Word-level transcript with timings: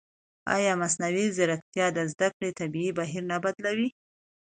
ایا 0.55 0.73
مصنوعي 0.81 1.25
ځیرکتیا 1.35 1.85
د 1.93 1.99
زده 2.11 2.27
کړې 2.35 2.49
طبیعي 2.59 2.91
بهیر 2.99 3.23
نه 3.31 3.37
بدلوي؟ 3.43 3.89